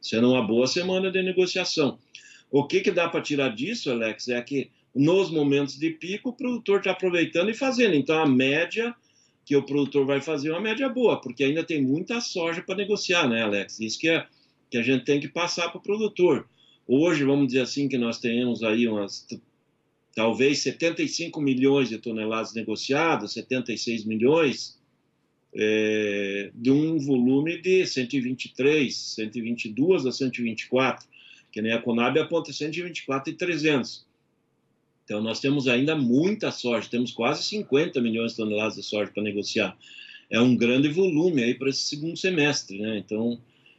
sendo 0.00 0.30
uma 0.30 0.42
boa 0.42 0.66
semana 0.66 1.10
de 1.10 1.22
negociação. 1.22 1.98
O 2.54 2.68
que, 2.68 2.82
que 2.82 2.92
dá 2.92 3.08
para 3.08 3.20
tirar 3.20 3.48
disso, 3.48 3.90
Alex, 3.90 4.28
é 4.28 4.40
que 4.40 4.70
nos 4.94 5.28
momentos 5.28 5.76
de 5.76 5.90
pico, 5.90 6.28
o 6.28 6.32
produtor 6.32 6.78
está 6.78 6.92
aproveitando 6.92 7.50
e 7.50 7.54
fazendo. 7.54 7.96
Então, 7.96 8.16
a 8.16 8.28
média 8.28 8.94
que 9.44 9.56
o 9.56 9.64
produtor 9.64 10.06
vai 10.06 10.20
fazer 10.20 10.50
é 10.50 10.52
uma 10.52 10.60
média 10.60 10.88
boa, 10.88 11.20
porque 11.20 11.42
ainda 11.42 11.64
tem 11.64 11.82
muita 11.82 12.20
soja 12.20 12.62
para 12.62 12.76
negociar, 12.76 13.28
né, 13.28 13.42
Alex? 13.42 13.80
Isso 13.80 13.98
que, 13.98 14.08
é, 14.08 14.24
que 14.70 14.78
a 14.78 14.82
gente 14.82 15.04
tem 15.04 15.18
que 15.18 15.26
passar 15.26 15.68
para 15.68 15.78
o 15.78 15.82
produtor. 15.82 16.48
Hoje, 16.86 17.24
vamos 17.24 17.48
dizer 17.48 17.62
assim, 17.62 17.88
que 17.88 17.98
nós 17.98 18.20
tenhamos 18.20 18.62
aí 18.62 18.86
umas 18.86 19.26
talvez 20.14 20.60
75 20.60 21.40
milhões 21.40 21.88
de 21.88 21.98
toneladas 21.98 22.54
negociadas, 22.54 23.32
76 23.32 24.04
milhões, 24.04 24.78
é, 25.52 26.52
de 26.54 26.70
um 26.70 27.00
volume 27.00 27.60
de 27.60 27.84
123, 27.84 28.96
122 28.96 30.06
a 30.06 30.12
124, 30.12 31.13
que 31.54 31.62
nem 31.62 31.72
a 31.72 31.80
Conab 31.80 32.18
aponta 32.18 32.52
124 32.52 33.32
e 33.32 33.36
300. 33.36 34.04
Então, 35.04 35.22
nós 35.22 35.38
temos 35.38 35.68
ainda 35.68 35.94
muita 35.94 36.50
soja, 36.50 36.88
temos 36.90 37.12
quase 37.12 37.44
50 37.44 38.00
milhões 38.00 38.32
de 38.32 38.38
toneladas 38.38 38.74
de 38.74 38.82
soja 38.82 39.12
para 39.12 39.22
negociar. 39.22 39.76
É 40.28 40.40
um 40.40 40.56
grande 40.56 40.88
volume 40.88 41.44
aí 41.44 41.54
para 41.54 41.68
esse 41.68 41.82
segundo 41.82 42.16
semestre, 42.16 42.80
né? 42.80 42.98
Então, 42.98 43.38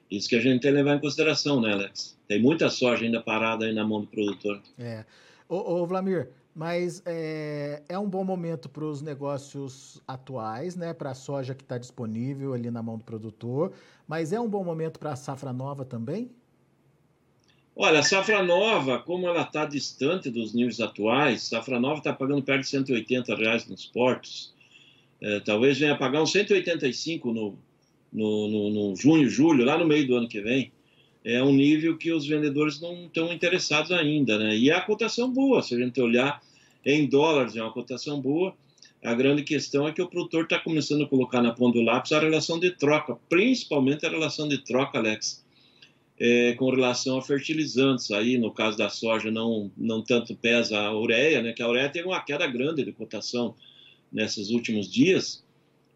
isso 0.09 0.29
que 0.29 0.37
a 0.37 0.39
gente 0.39 0.61
tem 0.61 0.71
que 0.71 0.77
levar 0.77 0.95
em 0.95 1.01
consideração, 1.01 1.59
né, 1.59 1.73
Alex? 1.73 2.17
Tem 2.29 2.41
muita 2.41 2.69
soja 2.69 3.03
ainda 3.03 3.19
parada 3.19 3.65
aí 3.65 3.73
na 3.73 3.85
mão 3.85 3.99
do 3.99 4.07
produtor. 4.07 4.61
É. 4.79 5.03
Ô, 5.49 5.81
ô 5.81 5.85
Vlamir, 5.85 6.29
mas 6.55 7.03
é, 7.05 7.83
é 7.89 7.99
um 7.99 8.07
bom 8.07 8.23
momento 8.23 8.69
para 8.69 8.85
os 8.85 9.01
negócios 9.01 10.01
atuais, 10.07 10.77
né? 10.77 10.93
Para 10.93 11.11
a 11.11 11.15
soja 11.15 11.53
que 11.53 11.63
está 11.63 11.77
disponível 11.77 12.53
ali 12.53 12.71
na 12.71 12.81
mão 12.81 12.97
do 12.97 13.03
produtor, 13.03 13.73
mas 14.07 14.31
é 14.31 14.39
um 14.39 14.47
bom 14.47 14.63
momento 14.63 14.97
para 14.97 15.11
a 15.11 15.15
safra 15.17 15.51
nova 15.51 15.83
também? 15.83 16.31
Olha, 17.77 17.99
a 17.99 18.03
safra 18.03 18.41
nova, 18.41 18.99
como 18.99 19.27
ela 19.27 19.41
está 19.41 19.65
distante 19.65 20.29
dos 20.29 20.53
níveis 20.53 20.79
atuais, 20.79 21.43
safra 21.43 21.77
nova 21.77 21.97
está 21.97 22.13
pagando 22.13 22.41
perto 22.41 22.61
de 22.61 22.69
180 22.69 23.35
reais 23.35 23.67
nos 23.67 23.85
portos. 23.85 24.53
É, 25.21 25.41
talvez 25.41 25.77
venha 25.77 25.97
pagar 25.97 26.21
uns 26.21 26.31
185 26.31 27.33
no, 27.33 27.57
no, 28.13 28.47
no, 28.47 28.69
no, 28.69 28.95
junho, 28.95 29.27
julho, 29.29 29.65
lá 29.65 29.77
no 29.77 29.85
meio 29.85 30.07
do 30.07 30.15
ano 30.15 30.27
que 30.29 30.39
vem. 30.39 30.71
É 31.23 31.43
um 31.43 31.51
nível 31.51 31.97
que 31.97 32.13
os 32.13 32.25
vendedores 32.25 32.79
não 32.79 33.07
estão 33.07 33.33
interessados 33.33 33.91
ainda, 33.91 34.37
né? 34.37 34.55
E 34.55 34.69
é 34.69 34.73
a 34.73 34.81
cotação 34.81 35.29
boa, 35.29 35.61
se 35.61 35.75
a 35.75 35.77
gente 35.77 35.99
olhar 35.99 36.41
em 36.85 37.05
dólares, 37.07 37.57
é 37.57 37.61
uma 37.61 37.73
cotação 37.73 38.21
boa. 38.21 38.55
A 39.03 39.13
grande 39.13 39.43
questão 39.43 39.85
é 39.87 39.91
que 39.91 40.01
o 40.01 40.07
produtor 40.07 40.43
está 40.43 40.59
começando 40.59 41.03
a 41.03 41.07
colocar 41.07 41.41
na 41.41 41.51
ponta 41.51 41.77
do 41.77 41.83
lápis 41.83 42.13
a 42.13 42.19
relação 42.19 42.57
de 42.57 42.71
troca, 42.71 43.17
principalmente 43.27 44.05
a 44.05 44.09
relação 44.09 44.47
de 44.47 44.59
troca, 44.59 44.97
Alex, 44.97 45.44
é, 46.19 46.53
com 46.53 46.69
relação 46.69 47.17
a 47.17 47.21
fertilizantes. 47.21 48.11
Aí, 48.11 48.37
no 48.37 48.51
caso 48.51 48.77
da 48.77 48.89
soja, 48.89 49.31
não, 49.31 49.71
não 49.77 50.01
tanto 50.01 50.35
pesa 50.35 50.77
a 50.79 50.97
ureia, 50.97 51.41
né, 51.41 51.53
que 51.53 51.61
a 51.61 51.69
ureia 51.69 51.89
teve 51.89 52.07
uma 52.07 52.21
queda 52.21 52.47
grande 52.47 52.83
de 52.83 52.91
cotação 52.91 53.55
nesses 54.11 54.49
últimos 54.49 54.91
dias, 54.91 55.43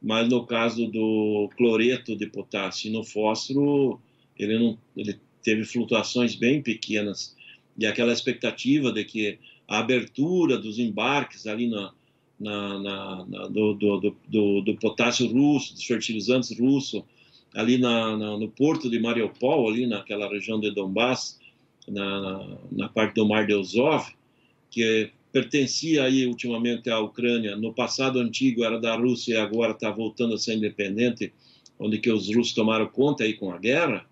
mas 0.02 0.28
no 0.28 0.46
caso 0.46 0.88
do 0.88 1.50
cloreto 1.58 2.16
de 2.16 2.28
potássio 2.28 2.90
e 2.90 2.92
no 2.92 3.04
fósforo, 3.04 4.00
ele, 4.38 4.58
não, 4.58 4.78
ele 4.96 5.20
teve 5.44 5.64
flutuações 5.64 6.36
bem 6.36 6.62
pequenas. 6.62 7.36
E 7.78 7.86
aquela 7.86 8.12
expectativa 8.12 8.92
de 8.92 9.04
que 9.06 9.40
a 9.68 9.80
abertura 9.80 10.58
dos 10.58 10.80
embarques 10.80 11.46
ali 11.48 11.68
na, 11.68 11.94
na, 12.40 12.80
na, 12.80 13.26
na 13.26 13.48
do, 13.48 13.74
do, 13.74 14.16
do, 14.28 14.62
do, 14.62 14.76
potássio 14.76 15.28
russo, 15.28 15.74
dos 15.74 15.84
fertilizantes 15.84 16.58
russos, 16.58 17.04
ali 17.54 17.78
na, 17.78 18.18
na, 18.18 18.38
no 18.38 18.50
porto 18.50 18.90
de 18.90 19.00
Mariupol, 19.00 19.70
ali 19.70 19.88
naquela 19.88 20.28
região 20.28 20.60
de 20.60 20.72
Donbass, 20.72 21.40
na, 21.88 22.58
na 22.72 22.90
parte 22.90 23.16
do 23.16 23.28
Mar 23.28 23.46
de 23.46 23.54
Azov, 23.54 24.08
que 24.70 25.12
pertencia 25.32 26.04
aí 26.04 26.26
ultimamente 26.26 26.90
à 26.90 27.00
Ucrânia, 27.00 27.56
no 27.56 27.74
passado 27.74 28.20
antigo 28.20 28.64
era 28.64 28.80
da 28.80 28.96
Rússia 28.96 29.34
e 29.34 29.38
agora 29.38 29.72
está 29.72 29.92
voltando 29.92 30.34
a 30.34 30.38
ser 30.38 30.56
independente, 30.56 31.32
onde 31.80 32.00
que 32.00 32.12
os 32.12 32.34
russos 32.34 32.54
tomaram 32.54 32.88
conta 32.88 33.24
aí 33.24 33.34
com 33.34 33.52
a 33.52 33.58
guerra, 33.58 34.06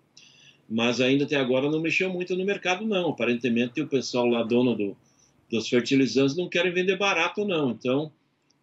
mas 0.68 1.00
ainda 1.00 1.24
até 1.24 1.36
agora 1.36 1.70
não 1.70 1.80
mexeu 1.80 2.12
muito 2.12 2.36
no 2.36 2.44
mercado 2.44 2.84
não, 2.86 3.10
aparentemente 3.10 3.80
o 3.80 3.88
pessoal 3.88 4.26
lá 4.26 4.42
dono 4.42 4.74
do, 4.74 4.96
dos 5.50 5.68
fertilizantes 5.68 6.36
não 6.36 6.48
querem 6.48 6.72
vender 6.72 6.96
barato 6.96 7.44
não, 7.44 7.70
então 7.70 8.12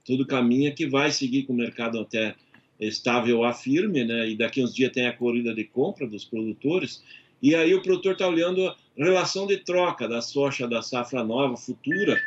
tudo 0.05 0.25
caminha 0.25 0.71
que 0.71 0.87
vai 0.87 1.11
seguir 1.11 1.43
com 1.43 1.53
o 1.53 1.55
mercado 1.57 1.99
até 1.99 2.35
estável 2.79 3.43
a 3.43 3.53
firme, 3.53 4.03
né? 4.03 4.29
E 4.29 4.35
daqui 4.35 4.63
uns 4.63 4.73
dias 4.73 4.91
tem 4.91 5.07
a 5.07 5.13
corrida 5.13 5.53
de 5.53 5.63
compra 5.63 6.07
dos 6.07 6.25
produtores. 6.25 7.03
E 7.41 7.55
aí 7.55 7.73
o 7.73 7.81
produtor 7.81 8.13
está 8.13 8.27
olhando 8.27 8.67
a 8.67 8.75
relação 8.97 9.47
de 9.47 9.57
troca 9.57 10.07
da 10.07 10.21
soja 10.21 10.67
da 10.67 10.81
safra 10.81 11.23
nova 11.23 11.55
futura, 11.57 12.19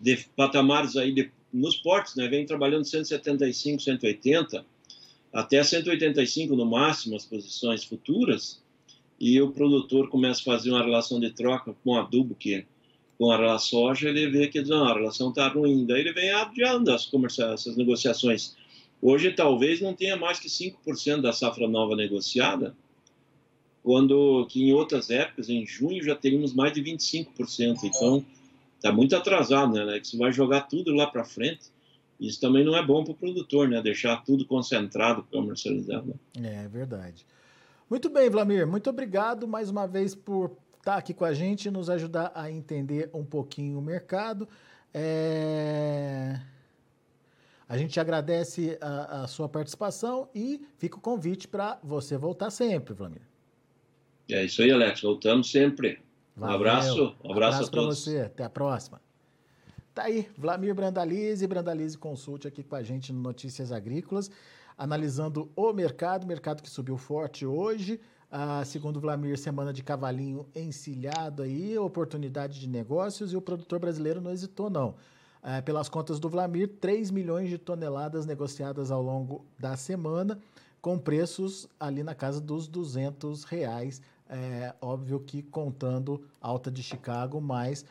de 0.00 0.16
patamares 0.36 0.96
aí 0.96 1.12
de, 1.12 1.30
nos 1.52 1.76
portos, 1.76 2.14
né? 2.16 2.28
Vem 2.28 2.46
trabalhando 2.46 2.84
175, 2.84 3.82
180, 3.82 4.64
até 5.32 5.62
185 5.62 6.54
no 6.54 6.66
máximo 6.66 7.16
as 7.16 7.24
posições 7.24 7.84
futuras. 7.84 8.62
E 9.18 9.40
o 9.40 9.52
produtor 9.52 10.08
começa 10.08 10.40
a 10.40 10.44
fazer 10.44 10.70
uma 10.70 10.82
relação 10.82 11.20
de 11.20 11.30
troca 11.30 11.74
com 11.82 11.96
adubo 11.96 12.34
que 12.34 12.66
com 13.18 13.30
a 13.30 13.58
soja, 13.58 14.08
ele 14.08 14.28
vê 14.28 14.48
que 14.48 14.60
não, 14.62 14.88
a 14.88 14.94
relação 14.94 15.30
está 15.30 15.48
ruim. 15.48 15.86
Daí 15.86 16.00
ele 16.00 16.12
vem 16.12 16.30
adiando 16.30 16.92
as, 16.92 17.08
negociações 17.76 18.56
Hoje, 19.00 19.32
talvez 19.32 19.80
não 19.80 19.94
tenha 19.94 20.16
mais 20.16 20.38
que 20.38 20.48
5% 20.48 21.20
da 21.20 21.32
safra 21.32 21.68
nova 21.68 21.94
negociada, 21.94 22.74
quando 23.82 24.46
que 24.46 24.62
em 24.62 24.72
outras 24.72 25.10
épocas, 25.10 25.50
em 25.50 25.66
junho, 25.66 26.02
já 26.02 26.16
teríamos 26.16 26.54
mais 26.54 26.72
de 26.72 26.82
25%. 26.82 27.84
Então, 27.84 28.24
está 28.76 28.90
muito 28.90 29.14
atrasado, 29.14 29.72
né? 29.72 30.00
Você 30.02 30.16
vai 30.16 30.32
jogar 30.32 30.62
tudo 30.62 30.92
lá 30.94 31.06
para 31.06 31.24
frente. 31.24 31.72
Isso 32.18 32.40
também 32.40 32.64
não 32.64 32.76
é 32.76 32.82
bom 32.84 33.04
para 33.04 33.12
o 33.12 33.16
produtor, 33.16 33.68
né? 33.68 33.82
Deixar 33.82 34.24
tudo 34.24 34.46
concentrado, 34.46 35.22
comercializado. 35.30 36.18
É 36.42 36.66
verdade. 36.68 37.26
Muito 37.90 38.08
bem, 38.08 38.30
Vlamir. 38.30 38.66
Muito 38.66 38.88
obrigado 38.88 39.46
mais 39.46 39.68
uma 39.68 39.86
vez 39.86 40.14
por 40.14 40.56
estar 40.78 40.96
aqui 40.96 41.12
com 41.12 41.24
a 41.24 41.34
gente 41.34 41.66
e 41.66 41.70
nos 41.70 41.90
ajudar 41.90 42.32
a 42.34 42.50
entender 42.50 43.10
um 43.12 43.24
pouquinho 43.24 43.78
o 43.78 43.82
mercado. 43.82 44.48
É... 44.92 46.40
A 47.68 47.78
gente 47.78 47.98
agradece 47.98 48.78
a, 48.80 49.22
a 49.22 49.26
sua 49.26 49.48
participação 49.48 50.28
e 50.34 50.66
fica 50.76 50.96
o 50.96 51.00
convite 51.00 51.48
para 51.48 51.78
você 51.82 52.16
voltar 52.16 52.50
sempre, 52.50 52.92
Vlamir. 52.92 53.22
É 54.30 54.44
isso 54.44 54.62
aí, 54.62 54.70
Alex. 54.70 55.00
Voltamos 55.00 55.50
sempre. 55.50 56.00
Um 56.36 56.44
abraço. 56.44 57.16
Um 57.22 57.32
abraço, 57.32 57.56
abraço 57.56 57.70
para 57.70 57.82
você. 57.82 58.20
Até 58.20 58.44
a 58.44 58.50
próxima. 58.50 59.00
Tá 59.94 60.04
aí, 60.04 60.28
Vlamir 60.36 60.74
Brandalize, 60.74 61.46
Brandalize 61.46 61.96
Consult 61.96 62.48
aqui 62.48 62.64
com 62.64 62.74
a 62.74 62.82
gente 62.82 63.12
no 63.12 63.20
Notícias 63.20 63.70
Agrícolas, 63.70 64.28
analisando 64.76 65.52
o 65.54 65.72
mercado, 65.72 66.26
mercado 66.26 66.62
que 66.62 66.68
subiu 66.68 66.96
forte 66.96 67.46
hoje. 67.46 68.00
Ah, 68.28 68.64
segundo 68.64 68.98
Vlamir, 68.98 69.38
semana 69.38 69.72
de 69.72 69.84
cavalinho 69.84 70.48
encilhado 70.52 71.44
aí, 71.44 71.78
oportunidade 71.78 72.58
de 72.58 72.68
negócios 72.68 73.32
e 73.32 73.36
o 73.36 73.40
produtor 73.40 73.78
brasileiro 73.78 74.20
não 74.20 74.32
hesitou 74.32 74.68
não. 74.68 74.96
É, 75.46 75.60
pelas 75.60 75.90
contas 75.90 76.18
do 76.18 76.26
Vlamir, 76.26 76.68
3 76.80 77.10
milhões 77.10 77.50
de 77.50 77.58
toneladas 77.58 78.24
negociadas 78.24 78.90
ao 78.90 79.02
longo 79.02 79.44
da 79.58 79.76
semana, 79.76 80.38
com 80.80 80.98
preços 80.98 81.68
ali 81.78 82.02
na 82.02 82.14
casa 82.14 82.40
dos 82.40 82.66
200 82.66 83.44
reais. 83.44 84.00
É, 84.26 84.74
óbvio 84.80 85.20
que 85.20 85.42
contando 85.42 86.24
alta 86.40 86.70
de 86.70 86.82
Chicago, 86.82 87.42
mais 87.42 87.84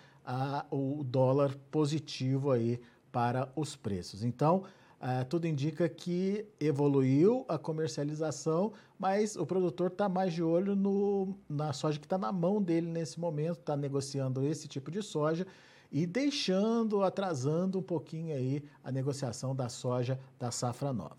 o 0.72 1.04
dólar 1.04 1.56
positivo 1.70 2.50
aí 2.50 2.80
para 3.12 3.52
os 3.56 3.76
preços. 3.76 4.24
Então, 4.24 4.64
Uh, 5.04 5.26
tudo 5.26 5.46
indica 5.46 5.90
que 5.90 6.46
evoluiu 6.62 7.44
a 7.50 7.58
comercialização, 7.58 8.72
mas 8.98 9.36
o 9.36 9.46
produtor 9.46 9.88
está 9.88 10.08
mais 10.08 10.32
de 10.32 10.42
olho 10.42 10.78
no, 10.78 11.36
na 11.50 11.74
soja 11.74 12.00
que 12.00 12.06
está 12.06 12.18
na 12.18 12.32
mão 12.32 12.62
dele 12.62 12.88
nesse 12.88 13.20
momento, 13.20 13.60
está 13.60 13.76
negociando 13.76 14.46
esse 14.46 14.66
tipo 14.66 14.90
de 14.90 15.02
soja 15.02 15.46
e 15.94 16.08
deixando, 16.08 17.04
atrasando 17.04 17.78
um 17.78 17.84
pouquinho 17.84 18.36
aí 18.36 18.64
a 18.84 18.92
negociação 18.92 19.56
da 19.56 19.70
soja 19.70 20.20
da 20.40 20.50
safra 20.50 20.92
nova. 20.92 21.18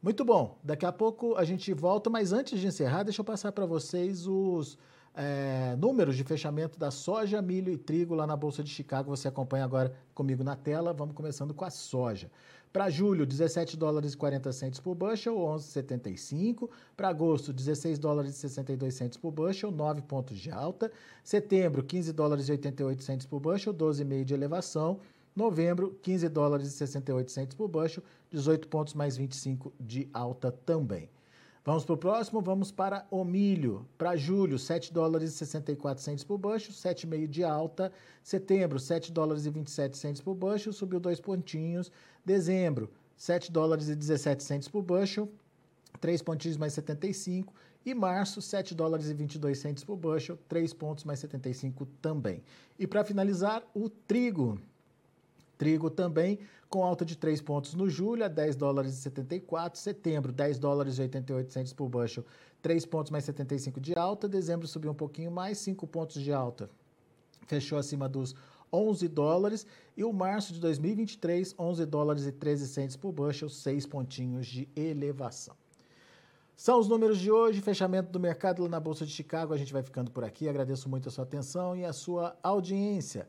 Muito 0.00 0.24
bom, 0.24 0.56
daqui 0.62 0.86
a 0.86 0.92
pouco 0.92 1.34
a 1.34 1.44
gente 1.44 1.74
volta, 1.74 2.08
mas 2.08 2.32
antes 2.32 2.60
de 2.60 2.68
encerrar, 2.68 3.02
deixa 3.02 3.20
eu 3.20 3.24
passar 3.24 3.50
para 3.50 3.66
vocês 3.66 4.28
os 4.28 4.78
é, 5.16 5.74
números 5.76 6.14
de 6.14 6.22
fechamento 6.22 6.78
da 6.78 6.90
soja, 6.90 7.40
milho 7.40 7.72
e 7.72 7.78
trigo 7.78 8.14
lá 8.14 8.26
na 8.26 8.36
Bolsa 8.36 8.62
de 8.62 8.70
Chicago. 8.70 9.16
Você 9.16 9.26
acompanha 9.26 9.64
agora 9.64 9.92
comigo 10.14 10.44
na 10.44 10.54
tela. 10.54 10.92
Vamos 10.92 11.14
começando 11.14 11.54
com 11.54 11.64
a 11.64 11.70
soja. 11.70 12.30
Para 12.70 12.90
julho, 12.90 13.24
17 13.24 13.74
dólares 13.74 14.12
e 14.12 14.16
40 14.18 14.52
centos 14.52 14.78
por 14.78 14.94
bushel, 14.94 15.34
11,75. 15.34 16.68
Para 16.94 17.08
agosto, 17.08 17.50
16 17.50 17.98
dólares 17.98 18.36
e 18.36 18.38
62 18.40 18.94
centos 18.94 19.16
por 19.16 19.30
bushel, 19.30 19.70
9 19.70 20.02
pontos 20.02 20.36
de 20.36 20.50
alta. 20.50 20.92
Setembro, 21.24 21.82
15 21.82 22.12
dólares 22.12 22.50
e 22.50 22.52
88 22.52 23.02
centos 23.02 23.26
por 23.26 23.40
bushel, 23.40 23.72
12,5 23.72 24.24
de 24.24 24.34
elevação. 24.34 25.00
Novembro, 25.34 25.98
15 26.02 26.28
dólares 26.28 26.68
e 26.68 26.70
68 26.72 27.32
centos 27.32 27.56
por 27.56 27.68
bushel, 27.68 28.02
18 28.30 28.68
pontos 28.68 28.92
mais 28.92 29.16
25 29.16 29.72
de 29.80 30.10
alta 30.12 30.52
também. 30.52 31.08
Vamos 31.66 31.84
para 31.84 31.94
o 31.94 31.98
próximo, 31.98 32.40
vamos 32.40 32.70
para 32.70 33.04
o 33.10 33.24
milho. 33.24 33.84
Para 33.98 34.14
julho, 34.14 34.56
7 34.56 34.92
dólares 34.92 35.30
e 35.32 35.36
64 35.38 36.00
centos 36.00 36.22
por 36.22 36.38
bushel, 36.38 36.72
7,5 36.72 37.26
de 37.26 37.42
alta. 37.42 37.92
Setembro, 38.22 38.78
7 38.78 39.10
dólares 39.10 39.46
e 39.46 39.50
27 39.50 39.98
centos 39.98 40.22
por 40.22 40.36
bushel, 40.36 40.72
subiu 40.72 41.00
dois 41.00 41.18
pontinhos. 41.18 41.90
Dezembro, 42.24 42.88
7 43.16 43.50
dólares 43.50 43.88
e 43.88 43.96
17 43.96 44.44
centos 44.44 44.68
por 44.68 44.80
bushel, 44.80 45.28
3 46.00 46.22
pontinhos 46.22 46.56
mais 46.56 46.72
75. 46.72 47.52
E 47.84 47.92
março, 47.94 48.40
7 48.40 48.72
dólares 48.72 49.08
e 49.08 49.14
22 49.14 49.58
centos 49.58 49.82
por 49.82 49.96
bushel, 49.96 50.38
3 50.48 50.72
pontos 50.72 51.02
mais 51.02 51.18
75 51.18 51.84
também. 52.00 52.44
E 52.78 52.86
para 52.86 53.04
finalizar, 53.04 53.64
o 53.74 53.90
trigo. 53.90 54.60
Trigo 55.56 55.90
também 55.90 56.38
com 56.68 56.84
alta 56.84 57.04
de 57.04 57.16
3 57.16 57.40
pontos 57.40 57.74
no 57.74 57.88
julho, 57.88 58.24
a 58.24 58.28
10 58.28 58.56
dólares 58.56 58.94
e 58.94 58.96
74. 59.00 59.78
Setembro, 59.80 60.32
10 60.32 60.58
dólares 60.58 60.98
e 60.98 61.02
88 61.02 61.52
centos 61.52 61.72
por 61.72 61.88
bushel, 61.88 62.24
3 62.62 62.84
pontos 62.86 63.10
mais 63.10 63.24
75 63.24 63.80
de 63.80 63.96
alta. 63.96 64.28
Dezembro 64.28 64.66
subiu 64.66 64.90
um 64.90 64.94
pouquinho 64.94 65.30
mais, 65.30 65.58
5 65.58 65.86
pontos 65.86 66.20
de 66.20 66.32
alta. 66.32 66.68
Fechou 67.46 67.78
acima 67.78 68.08
dos 68.08 68.34
11 68.72 69.08
dólares. 69.08 69.66
E 69.96 70.04
o 70.04 70.12
março 70.12 70.52
de 70.52 70.60
2023, 70.60 71.54
11 71.58 71.86
dólares 71.86 72.26
e 72.26 72.32
13 72.32 72.66
centos 72.66 72.96
por 72.96 73.12
bushel, 73.12 73.48
6 73.48 73.86
pontinhos 73.86 74.46
de 74.46 74.68
elevação. 74.76 75.54
São 76.56 76.80
os 76.80 76.88
números 76.88 77.18
de 77.18 77.30
hoje, 77.30 77.60
fechamento 77.60 78.10
do 78.10 78.18
mercado 78.18 78.62
lá 78.62 78.68
na 78.68 78.80
Bolsa 78.80 79.04
de 79.04 79.12
Chicago. 79.12 79.52
A 79.52 79.58
gente 79.58 79.72
vai 79.72 79.82
ficando 79.82 80.10
por 80.10 80.24
aqui. 80.24 80.48
Agradeço 80.48 80.88
muito 80.88 81.08
a 81.08 81.12
sua 81.12 81.24
atenção 81.24 81.76
e 81.76 81.84
a 81.84 81.92
sua 81.92 82.34
audiência. 82.42 83.28